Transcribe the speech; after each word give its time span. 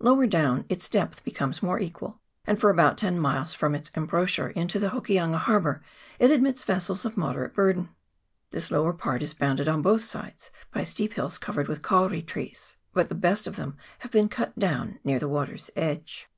Lower 0.00 0.26
down 0.26 0.64
its 0.68 0.88
depth 0.88 1.22
becomes 1.22 1.62
more 1.62 1.78
equal, 1.78 2.20
and 2.44 2.60
for 2.60 2.68
about 2.68 2.98
ten 2.98 3.16
miles 3.16 3.54
from 3.54 3.76
its 3.76 3.92
embouchure 3.94 4.48
into 4.48 4.80
the 4.80 4.88
Hokianga 4.90 5.38
harbour 5.38 5.84
it 6.18 6.32
admits 6.32 6.64
vessels 6.64 7.04
of 7.04 7.16
moderate 7.16 7.54
burden. 7.54 7.90
This 8.50 8.72
lower 8.72 8.92
part 8.92 9.22
is 9.22 9.34
bounded 9.34 9.68
on 9.68 9.80
both 9.82 10.02
sides 10.02 10.50
by 10.72 10.82
steep 10.82 11.12
hills 11.12 11.38
covered 11.38 11.68
with 11.68 11.82
kauri 11.82 12.22
trees, 12.22 12.76
but 12.92 13.08
the 13.08 13.14
best 13.14 13.46
of 13.46 13.54
them 13.54 13.76
have 14.00 14.10
been 14.10 14.28
cut 14.28 14.58
down 14.58 14.98
near 15.04 15.20
the 15.20 15.28
water's 15.28 15.70
edge. 15.76 16.28